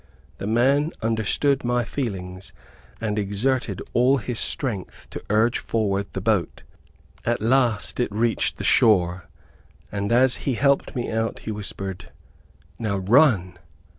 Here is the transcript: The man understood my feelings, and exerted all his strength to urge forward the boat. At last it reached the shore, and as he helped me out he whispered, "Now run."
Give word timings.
The 0.39 0.47
man 0.47 0.93
understood 1.03 1.63
my 1.63 1.83
feelings, 1.83 2.53
and 2.99 3.19
exerted 3.19 3.83
all 3.93 4.17
his 4.17 4.39
strength 4.39 5.07
to 5.11 5.21
urge 5.29 5.59
forward 5.59 6.07
the 6.13 6.19
boat. 6.21 6.63
At 7.23 7.39
last 7.39 7.99
it 7.99 8.11
reached 8.11 8.57
the 8.57 8.63
shore, 8.63 9.29
and 9.91 10.11
as 10.11 10.37
he 10.37 10.55
helped 10.55 10.95
me 10.95 11.11
out 11.11 11.41
he 11.45 11.51
whispered, 11.51 12.11
"Now 12.79 12.97
run." 12.97 13.59